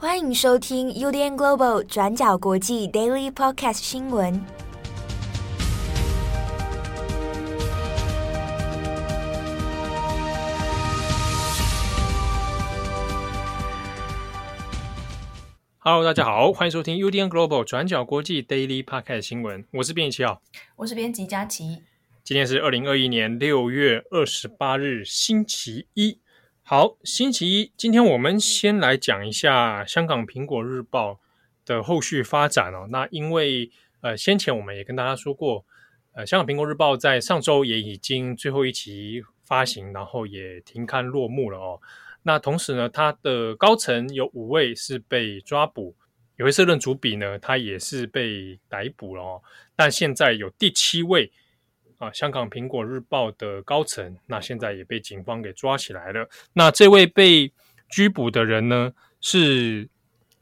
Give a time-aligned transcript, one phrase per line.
[0.00, 4.40] 欢迎收听 UDN Global 转角国际 Daily Podcast 新闻。
[15.80, 19.64] Hello，大家好，欢迎收听 UDN Global 转角国际 Daily Podcast 新闻。
[19.72, 20.40] 我是编辑七号，
[20.76, 21.82] 我是编辑佳琪。
[22.22, 26.20] 今天是二零二一年六月二十八日，星期一。
[26.70, 31.18] 好，星期一，今天我们先来讲一下香港苹果日报
[31.64, 32.86] 的后续发展哦。
[32.90, 33.70] 那因为
[34.02, 35.64] 呃，先前我们也跟大家说过，
[36.12, 41.80] 呃，香港苹果日报在上周也已经最后一期发行，然后也停刊落幕了哦。
[42.24, 45.96] 那同时呢，它的高层有五位是被抓捕，
[46.36, 49.42] 有位社论主笔呢，他也是被逮捕了哦。
[49.74, 51.32] 但现在有第七位。
[51.98, 56.28] 啊，香港苹果日报的高层，那现在也被警方给抓起来了。
[56.52, 57.52] 那这位被
[57.90, 59.88] 拘捕的人呢，是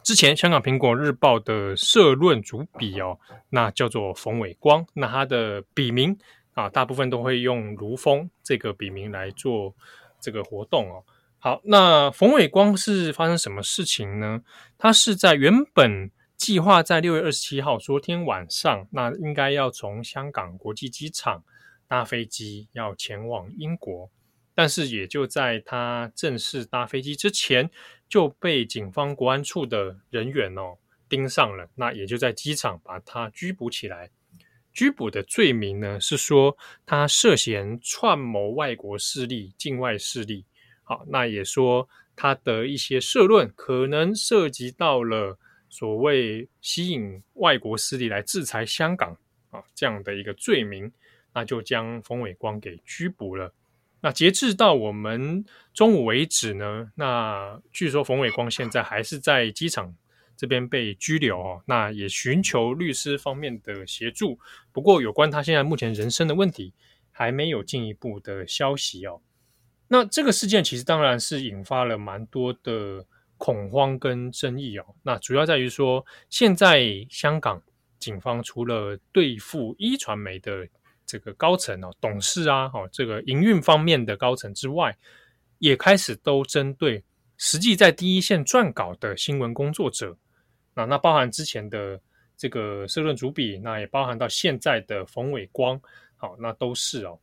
[0.02, 4.86] 之前香港苹果日报的社论主笔哦，那叫做冯伟光。
[4.92, 6.18] 那他的笔名
[6.52, 9.74] 啊，大部分都会用卢峰这个笔名来做
[10.20, 11.04] 这个活动哦。
[11.38, 14.42] 好，那冯伟光是发生什么事情呢？
[14.76, 16.10] 他是在原本。
[16.36, 21.42] 计划在六月二十七号，昨天晚上，那应该要从香港国际机场
[21.88, 24.10] 搭飞机要前往英国，
[24.54, 27.70] 但是也就在他正式搭飞机之前，
[28.08, 34.10] 就被警方国安处的人员哦盯上了，那也就在机场把他拘捕起来。
[34.72, 40.44] 拘捕的罪名呢是说他涉嫌串谋外国势力、境外势力。
[40.82, 45.38] 好，那也说他的一些社论可能涉及到了。
[45.68, 49.14] 所谓吸引外国势力来制裁香港
[49.50, 50.90] 啊，这样的一个罪名，
[51.36, 53.52] 那就将冯伟光给拘捕了。
[54.00, 59.94] 那截至到我们中午为止呢，那据说冯伟光现在还是在机场
[60.36, 61.62] 这边被拘留哦。
[61.66, 64.38] 那也寻求律师方面的协助，
[64.72, 66.72] 不过有关他现在目前人身的问题，
[67.12, 69.20] 还没有进一步的消息哦。
[69.88, 73.06] 那这个事件其实当然是引发了蛮多的。
[73.38, 77.62] 恐慌跟争议哦，那主要在于说，现在香港
[77.98, 80.66] 警方除了对付一传媒的
[81.06, 84.96] 这个高层哦、董事啊、哦这个营运方面的高层之外，
[85.58, 87.02] 也开始都针对
[87.36, 90.16] 实际在第一线撰稿的新闻工作者，
[90.74, 92.00] 那那包含之前的
[92.36, 95.80] 这个社论主笔，那也包含到现在的冯伟光，
[96.16, 97.18] 好，那都是哦。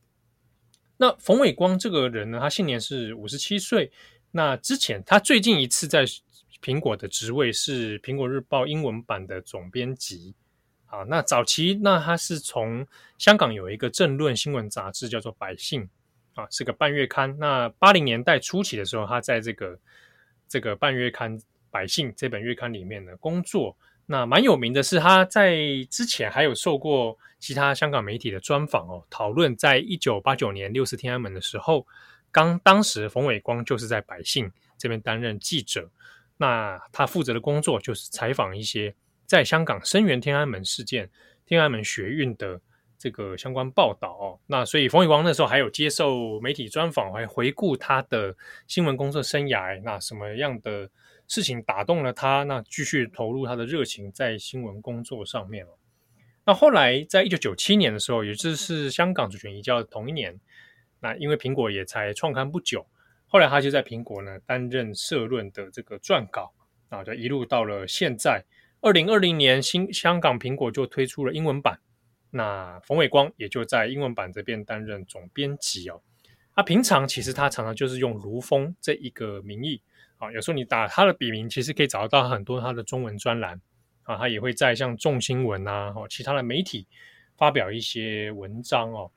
[0.95, 3.91] 那冯伟光这个人呢，他现年是五十七岁。
[4.31, 6.05] 那之前，他最近一次在
[6.61, 10.33] 苹果的职位是苹果日报英文版的总编辑。
[10.93, 12.85] 啊，那早期那他是从
[13.17, 15.89] 香港有一个政论新闻杂志叫做《百姓》，
[16.41, 17.35] 啊，是个半月刊。
[17.39, 19.79] 那八零年代初期的时候，他在这个
[20.47, 21.39] 这个半月刊
[21.71, 23.75] 《百姓》这本月刊里面呢工作。
[24.05, 25.57] 那蛮有名的是，他在
[25.89, 31.87] 之前还有受过其他香港媒体的专访哦，讨论在一九八九年六四天安门的时候。
[32.31, 35.87] 刚当时冯伟光就是在百姓这边担任记者，
[36.37, 38.95] 那他负责的工作就是采访一些
[39.33, 41.09] 在香港声援天安门事件、
[41.43, 42.61] 天安门学运的
[42.99, 44.39] 这个相关报道哦。
[44.45, 50.87] 那所以冯玉光那时候还有接受媒体专访，还回顾他的新闻工作生涯，那什么样的
[51.27, 55.69] 事情打动了他，那继续投入他的热情在新闻工作上面哦。
[56.45, 60.39] 那后来在一九九七年的时候，也就是香港主权移交的同一年。
[60.99, 62.85] 那因为苹果也才创刊不久，
[63.27, 66.53] 后来他就在苹果呢担任社论的这个撰稿，
[66.89, 68.45] 啊，就一路到了现在，
[68.83, 71.79] 二零二零年新香港苹果就推出了英文版，
[72.31, 76.01] 那冯伟光也就在英文版这边担任总编辑哦。
[76.51, 79.81] 啊平常其实他常常就是用卢峰这一个名义，
[80.17, 83.61] 啊，有时候你打他的笔名，其实可以找得到很多他的中文专栏，
[84.03, 86.85] 啊，他也会在像众新闻啊，其他的媒体
[87.37, 89.09] 发表一些文章哦。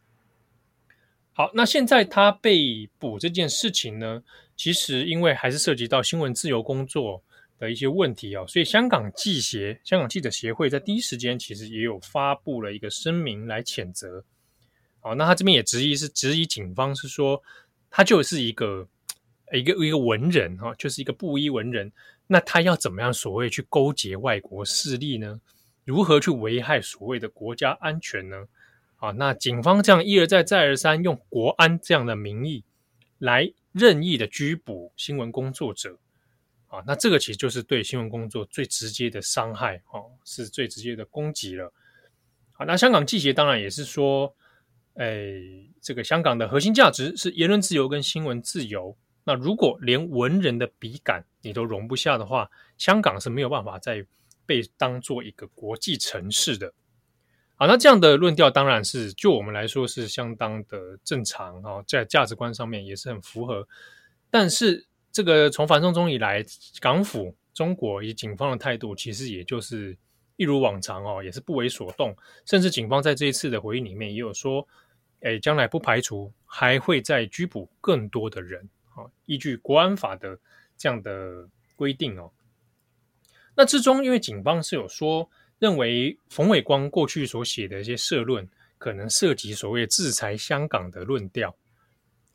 [1.33, 4.23] 好，那现在他被捕这件事情呢，
[4.57, 7.25] 其实因为还是涉及到新闻自由工作
[7.59, 14.25] 的一些问题哦，所以香港记协、香港记者协会在第一时间其实也有发布了一个声明来谴责。
[15.01, 17.43] 好，那他这边也质疑是质疑警方是说
[17.91, 18.87] 他就是一个
[19.53, 21.93] 一个一个文人哈，就是一个布衣文人，
[22.27, 25.41] 那他要怎么样所谓去勾结外国势力呢？
[25.85, 28.49] 如何去危害所谓的国家安全呢？
[28.97, 32.65] 啊，那警方这样一而再、再而三用国安这样的名义
[33.19, 35.99] 来任意的拘捕新闻工作者，
[36.69, 41.73] 啊，那这个其实就是对新闻工作最直接的伤害，哦，是最直接的攻击了。
[42.53, 44.35] 好，那香港记协当然也是说，
[44.95, 45.33] 哎，
[45.81, 54.05] 这个香港的核心价值是言论自由跟新闻自由，那如果连文人的笔杆你都容不下的话，香港是没有办法再
[54.45, 56.73] 被当做一个国际城市的。
[57.55, 63.67] 好，那这样的论调当然是就我们来说是相当的正常啊，在价值观上面也是很符合。
[64.31, 64.87] 但是
[65.17, 66.45] 这个从反送中以来，
[66.79, 69.97] 港府、中国以及警方的态度，其实也就是
[70.37, 72.15] 一如往常哦，也是不为所动。
[72.45, 74.69] 甚至警方在这一次的回应里面也有说，
[75.21, 78.69] 诶，将来不排除还会再拘捕更多的人。
[79.25, 80.39] 依据国安法的
[80.77, 82.31] 这样的规定哦，
[83.55, 85.27] 那之中因为警方是有说
[85.59, 88.47] 认为冯伟光过去所写的一些社论
[88.77, 91.57] 可能涉及所谓制裁香港的论调，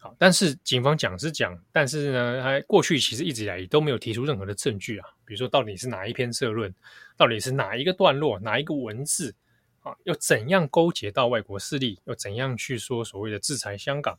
[0.02, 6.74] 好，但是警方讲是讲，但是呢，他过去其实一直以来都没有提出任何的证据啊，比如说到底是哪一篇社论，
[7.16, 9.34] 到底是哪一个段落，哪一个文字
[9.82, 14.18] 啊，又怎样勾结到外国势力，又怎样去说所谓的制裁香港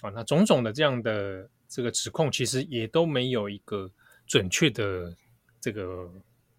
[0.00, 1.48] 啊，那种种的这样的。
[1.74, 3.90] 这个指控其实也都没有一个
[4.26, 5.10] 准确的
[5.58, 6.06] 这个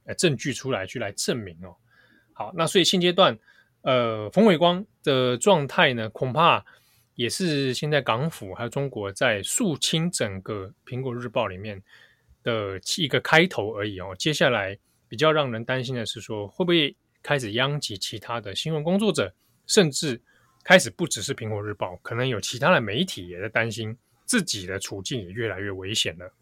[0.06, 1.76] 呃证据出来去来证明哦。
[2.34, 3.38] 好，那所以现阶段，
[3.84, 6.66] 呃，冯伟光的状态呢，恐怕
[7.16, 11.82] 也是现在港府还有中国在肃清整个苹果日报里面
[12.44, 14.16] 的一个开头而已哦。
[14.18, 14.78] 接下来
[15.08, 19.34] 比较让人担心的是说，会不会开始殃及其他的新闻工作者，
[19.68, 20.22] 甚至
[20.64, 23.98] 开始不只是苹果日报，可能有其他的媒体也在担心。
[24.26, 26.34] 自己的处境也越来越危险了。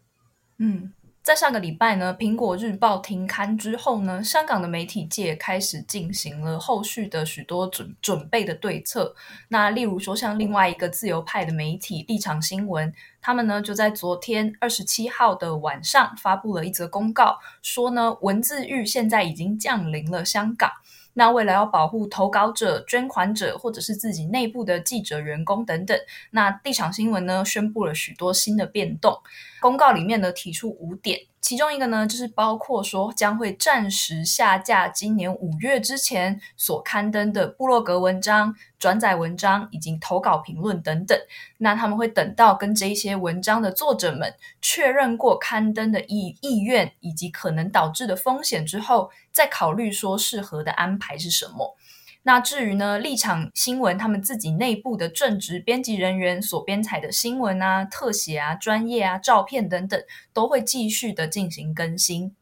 [0.58, 0.90] 嗯，
[1.22, 9.14] 在上个礼拜呢，《苹果日报》停刊之后呢，香港的媒体界开始进行了后续的许多准准备的对策。
[9.46, 20.72] 那例如说，像另外一个自由派的媒体立场新闻，他们呢就在昨天二十七号的晚上发布了一则公告，说呢，文字狱现在已经降临了香港。
[21.14, 25.98] 那为了要保护投稿者、捐款者，或者是自己内部的记者、员工等等，
[26.30, 29.18] 那地产新闻呢宣布了许多新的变动。
[29.60, 31.20] 公告里面呢提出五点。
[31.42, 41.18] 其中一个呢，就是包括说将会暂时下架今年五月之前所刊登的部落格文章、转载文章以及投稿评论等等。
[41.58, 51.76] 那他们会等到跟这一些文章的作者们确认过刊登的意意愿以及可能导致的风险之后，再考虑说适合的安排是什么。
[52.24, 60.00] 那至于呢，立场新闻他们自己内部的正职编辑人员所编采的新闻啊、特写啊、专业啊、照片等等，
[60.32, 62.36] 都会继续的进行更新。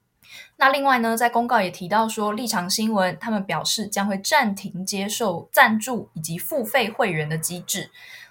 [0.58, 7.90] 那另外呢，在公告也提到说，立场新闻他们表示将会暂停接受赞助以及付费会员的机制。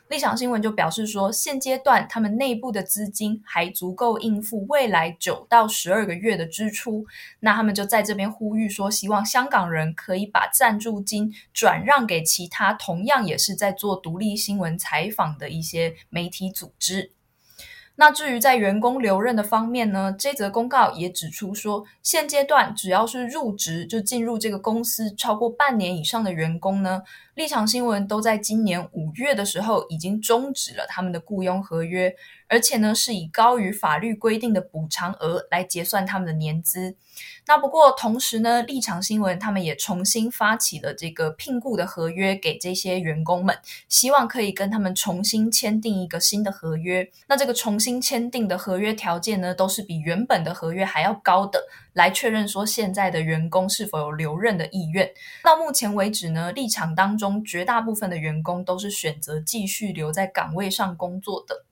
[0.10, 7.06] 立场新闻就表示说，现阶段他们内部的资金还足够应付未来九到十二个月的支出。
[7.42, 17.12] 那他们就在这边呼吁说，希望香港人可以把赞助金转让给其他同样也是在做独立新闻采访的一些媒体组织。
[18.00, 27.02] 那至于在员工留任的方面呢，这则公告也指出说，现阶段只要是入职就进入这个公司超过半年以上的员工呢，
[27.36, 32.16] 立场新闻都在今年五月的时候已经终止了他们的雇佣合约。
[32.50, 36.98] 而且呢，是以高于法律规定的补偿额来结算他们的年资。
[37.48, 43.58] 那不过同时呢，立场新闻他们也重新发起了这个聘雇的合约给这些员工们，
[43.88, 47.10] 希望可以跟他们重新签订一个新的合约。
[47.28, 51.64] 那这个重新签订的合约条件呢，都是比原本的合约还要高的，
[51.94, 55.12] 来确认说现在的员工是否有留任的意愿。
[55.44, 61.66] 到目前为止呢，立场当中绝大部分的员工都是选择继续留在岗位上工作的。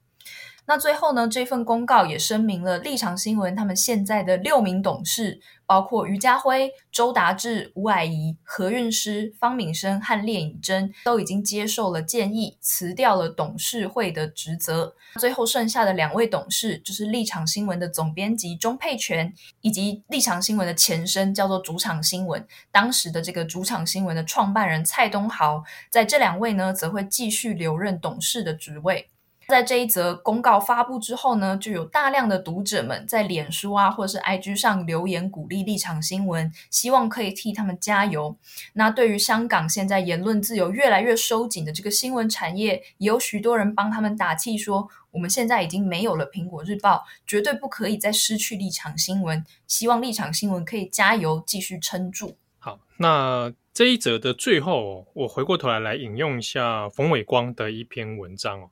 [0.70, 14.94] 那最后呢，这份公告也声明了立场新闻他们现在的六名董事，包括余家辉、周达志、吴霭仪、何韵诗、方敏生和列颖珍，都已经接受了建议，辞掉了董事会的职责。
[15.18, 29.08] 最后剩下的两位董事，就是立场新闻的总编辑钟沛权，以及立场新闻的前身叫做主场新闻，当时的这个主场新闻的创办人蔡东豪，在这两位呢，则会继续留任董事的职位。
[29.48, 38.36] 在这一则公告发布之后呢，就有大量的读者们在脸书啊，或者是 IG 上留言鼓励立场新闻，希望可以替他们加油。
[38.74, 49.46] 那对于香港现在言论自由越来越收紧的这个新闻产业，也有许多人帮他们打气，说我们现在已经没有了苹果日报，绝对不可以再失去立场新闻。
[49.66, 52.36] 希望立场新闻可以加油，继续撑住。
[52.60, 58.70] 好，那这一则的最后，我回过头来来引用一下冯伟光的一篇文章哦。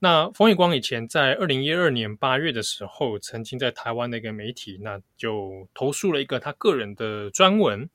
[0.00, 7.90] 那冯伟光以前在二零一二年八月的时候，曾经在台湾的一个媒体，那就投诉了一个他个人的专文。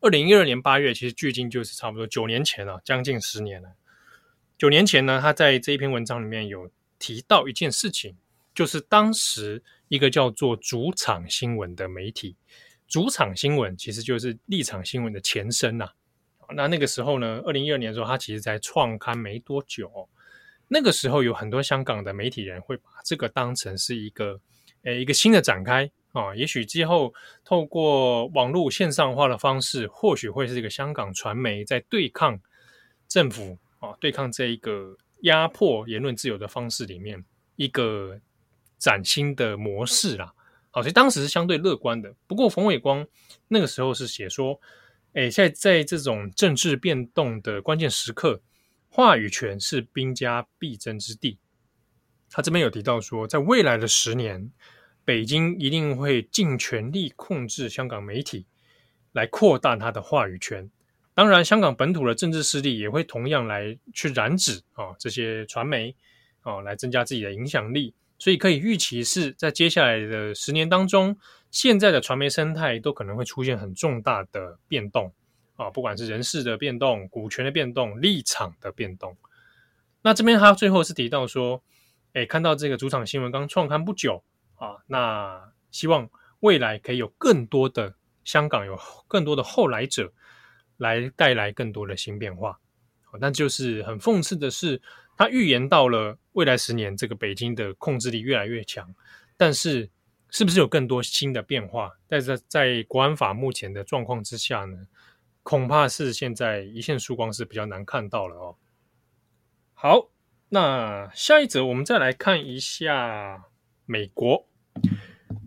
[0.00, 3.68] 二零一二年八月，其实距今就是差不多九年前了，将近十年了。
[4.56, 8.16] 九年前呢，他在这一篇文章里面有提到一件事情，
[8.54, 12.34] 就是当时一个叫做主场新闻的媒体。
[12.88, 16.46] 主场新闻其实就是立场新闻的前身呐、啊。
[16.54, 20.08] 那那个时候呢，二零一二年的时候，他其实才创刊没多久。
[20.74, 24.40] 那个时候有很多香港的媒体人会把这个当成是一个，
[24.84, 26.34] 诶，一个新的展开啊。
[26.34, 27.12] 也许之后
[27.44, 32.40] 透过网络线上化的方式，或许会是一个香港传媒在对抗
[33.06, 37.22] 政府啊，对抗这一个压迫言论自由的方式里面
[37.56, 38.18] 一个
[38.78, 40.32] 崭新的模式啦。
[40.70, 42.14] 好，所以当时是相对乐观的。
[42.26, 43.06] 不过冯伟光
[43.46, 44.58] 那个时候是写说，
[45.12, 48.40] 哎，在在这种政治变动的关键时刻，
[48.94, 51.38] 话语权是兵家必争之地。
[52.28, 54.52] 他这边有提到说，在未来的十年，
[55.02, 58.44] 北京一定会尽全力控制香港媒体，
[59.12, 60.70] 来扩大他的话语权。
[61.14, 65.96] 当然，香港本土的政治势力也会同样来去染指啊这些传媒
[66.42, 67.94] 啊，来增加自己的影响力。
[68.18, 71.16] 所以可以预期是在接下来的十年当中，
[71.50, 75.14] 现在的传媒生态都可能会出现很重大的变动
[75.56, 79.16] 啊，不管是人事的变动、股权的变动、立场的变动。
[80.02, 81.62] 那这边他最后是提到说，
[82.12, 84.22] 哎，看到这个主场新闻刚创刊不久
[84.56, 87.94] 啊，那希望未来可以有更多的
[88.24, 90.12] 香港有更多的后来者
[90.76, 92.58] 来带来更多的新变化。
[93.20, 94.80] 但就是很讽刺的是，
[95.18, 98.94] 他预言到了未来十年，这个北京的控制力越来越强。
[99.36, 99.90] 但是，
[100.30, 101.92] 是不是有更多新的变化？
[102.08, 104.86] 但是在国安法目前的状况之下呢，
[105.42, 108.56] 恐怕是现在一线曙光是比较难看到了哦。
[109.74, 110.08] 好，
[110.48, 113.44] 那下一则我们再来看一下
[113.84, 114.46] 美国。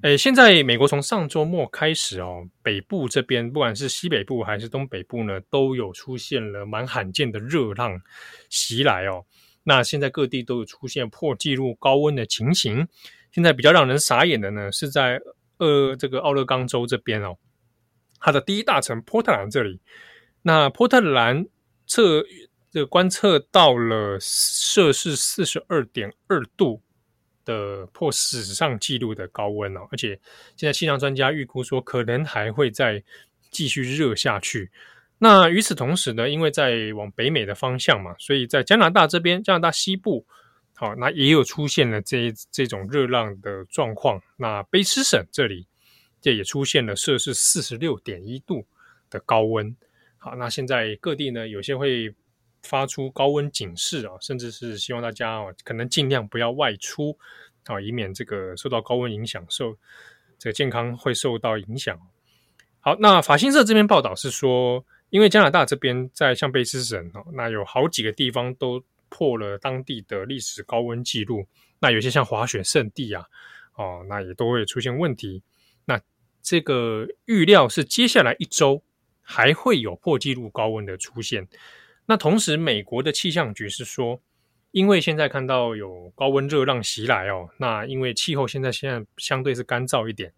[0.01, 7.99] 诶，现在美国从上周末开始哦，北部这边不管是西北部还是东北部呢，都有出现了蛮罕见的热浪
[8.49, 9.25] 袭来哦。
[9.63, 12.87] 那现在各地都有出现破纪录高温的情形。
[13.31, 15.19] 现在比较让人傻眼的呢，是在
[15.57, 17.35] 呃这个奥勒冈州这边哦，
[18.25, 19.79] 它的第一大城波特兰这里。
[20.41, 21.45] 那波特兰
[21.85, 22.25] 测
[22.71, 26.81] 这个观测到了摄氏四十二点二度。
[27.45, 30.19] 的破史上纪录的高温哦，而且
[30.57, 33.03] 现在气象专家预估说，可能还会再
[33.51, 34.71] 继续热下去。
[35.19, 40.25] 那与此同时呢，因为在往北美的方向嘛，所以在加拿大这边，加拿大西部，
[40.73, 44.19] 好，那也有出现了这这种热浪的状况。
[44.37, 45.67] 那卑诗省这里，
[46.25, 48.65] 这也出现了摄氏四十六点一度
[49.11, 49.77] 的高温。
[50.17, 52.11] 好，那现在各地呢，有些会。
[52.67, 57.15] 发出高温警示啊，甚至是希望大家哦，可能尽量不要外出
[57.65, 59.77] 啊，以免这个受到高温影响，受
[60.39, 61.95] 这个健康会受到影响。
[62.79, 71.45] 好，那法新社这边报道是说，因为加拿大这边在像卑诗省哦，那有好几个地方都破了当地的历史高温记录，
[71.77, 73.23] 那有些像滑雪胜地啊，
[73.75, 75.43] 哦，那也都会出现问题。
[75.85, 76.01] 那
[76.45, 78.83] 这个预料是接下来一周
[79.23, 81.47] 还会有破纪录高温的出现。
[82.05, 84.21] 那同时，美国的气象局是说，
[84.69, 90.31] 因为现在看到有高温热浪袭来哦，那因为气候现在现在相对是干燥一点，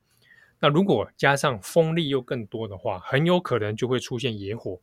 [0.62, 4.80] 那如果加上风力又更多的话，很有可能就会出现野火。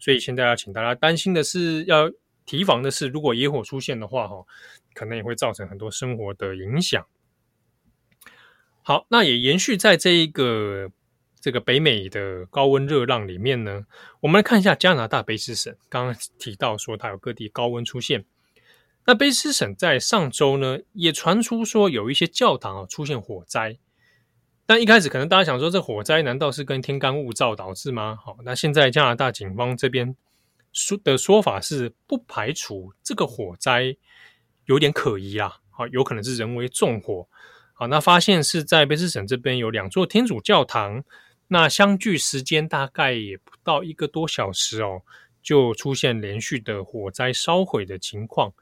[0.00, 2.10] 所以现在要请大家担心的是，要
[2.44, 4.44] 提防的是，如果野火出现的话，哈，
[4.92, 7.06] 可能也会造成很多生活的影响。
[8.84, 10.92] 好，那也延续在这一个。
[11.40, 13.84] 这个北美的高温热浪里面呢，
[14.20, 15.76] 我们来看一下加拿大卑诗省。
[15.90, 18.24] 刚刚提到说它有各地高温出现，
[19.04, 23.76] 那卑诗省在上周呢也传出说有一些教堂啊出现火灾。
[24.64, 28.16] 但一开始可能大家想说，这火灾难道是跟天干物燥导致吗？
[28.24, 30.16] 好，那现在加拿大警方这边
[30.72, 33.94] 说的说法是不排除这个火灾
[34.64, 37.28] 有点可疑啊，好，有可能是人为纵火。
[37.76, 41.04] 好，那发现是在卑诗省这边有两座天主教堂。
[41.48, 45.02] 那相距时间大概也不到一个多小时哦，
[45.42, 48.52] 就出现连续的火灾烧毁的情况。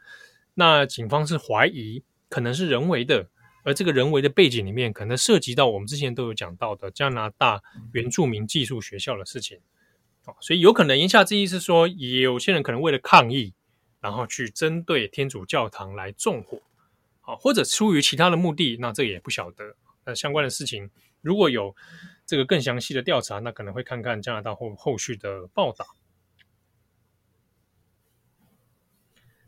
[0.55, 3.29] 那警方是怀疑可能是人为的，
[3.63, 9.59] 而这个人为的背景里面可能涉及到我们之前都有讲到的加拿大原住民寄宿学校的事情。
[10.25, 13.53] 哦，所以有可能言下之意是说，有些人可能为了抗议，
[14.01, 16.59] 然后去针对天主教堂来纵火，
[17.37, 19.77] 或者出于其他的目的，那这也不晓得。
[20.05, 21.75] 那相关的事情如果有。
[22.25, 25.85] 这个更详细的调查，那可能会看看加拿大后后续的报道。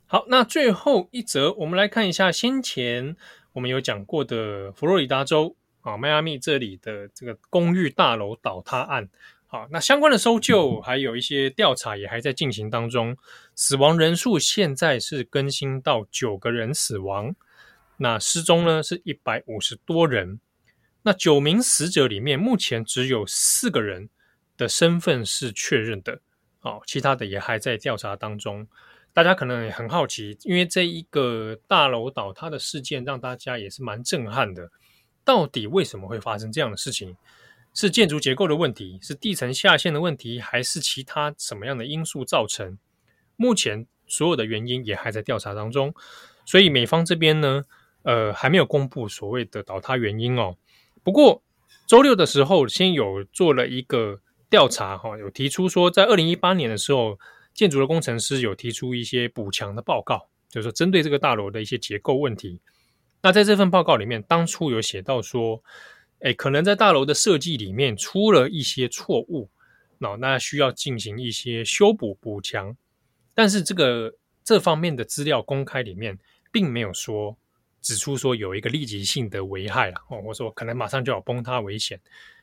[0.07, 3.17] 好，那最后一则，我们来看一下先前
[3.53, 9.09] 我们有讲过的佛罗里达州啊，迈阿密这里的这个公寓大楼倒塌案。
[9.47, 13.17] 好，那相关的搜救还有一些调查也还在进行当中，
[13.55, 17.35] 死亡人数现在是更新到九个人死亡。
[17.99, 20.41] 那失踪呢是一百五十多人。
[21.03, 24.09] 那九名死者里面，目前只有四个人
[24.57, 26.21] 的身份是确认的，
[26.61, 28.67] 哦，其他的也还在调查当中。
[29.13, 34.71] 大家可能也很好奇，因为这一个大楼倒塌的事件让大家也是蛮震撼的。
[35.25, 37.17] 到底为什么会发生这样的事情？
[37.73, 42.79] 是建筑结构的问题，是地层下陷的问题，还是其他什么样的因素造成？
[43.37, 45.93] 目前所有的原因也还在调查当中，
[46.45, 47.65] 所以美方这边呢，
[48.05, 50.57] 呃，还没有公布所谓的倒塌原因哦。
[51.03, 51.43] 不过
[51.87, 57.19] 周六的时候，先有做了一个调查哈，有提出说，在二零一八年的时候。
[57.55, 62.61] 建筑的工程师有提出一些补强的报告，就是说针对这个大楼的一些结构问题。
[63.23, 65.63] 那在这份报告里面，当初有写到说，
[66.19, 69.49] 诶，可能在大楼的设计里面出了一些错误，
[69.99, 72.77] 那那需要进行一些修补补强。
[73.37, 76.19] 但是这个这方面的资料公开里面，
[76.51, 77.37] 并没有说
[77.85, 82.01] 指出说有一个立即性的危害了哦，或者说可能马上就要崩塌危险，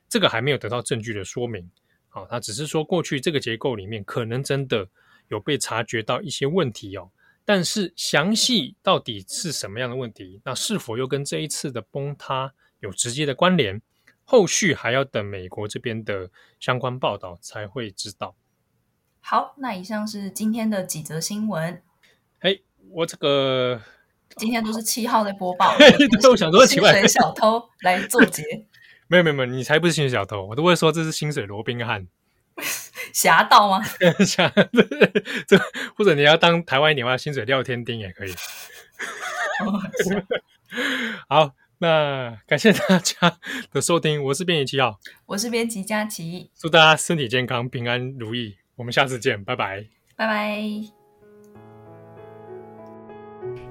[0.07, 1.67] 这个还没有得到证据的说明。
[2.07, 4.87] 好，他只是说过去这个结构里面可能真的
[5.29, 7.09] 有被察觉到一些问题哦，
[7.43, 13.81] 但是详细到底是什么样的问题，那是否又跟这一次的崩塌有直接的关联？
[14.23, 16.29] 后续还要等美国这边的
[16.59, 18.35] 相关报道才会知道。
[19.19, 21.81] 好，那以上是今天的几则新闻。
[22.39, 22.59] 哎，
[22.91, 23.81] 我这个
[24.37, 25.75] 今天都是七号在播报，
[26.29, 28.43] 我想说薪水小偷来做结。
[29.07, 32.07] 没有没有没有，你才不是薪水小偷，我都会说这是薪水罗宾汉，
[33.13, 33.83] 侠盗吗？
[34.25, 34.49] 侠
[35.45, 35.57] 这
[35.95, 38.33] 或者你要当台湾一点的话，薪水廖天丁也可以。
[41.27, 43.37] 好，那感谢大家
[43.73, 49.85] 的收听，我是编辑七号，我是编辑佳琪，祝大家身体健康、平安如意，我们下次见，拜拜，
[50.15, 51.00] 拜拜。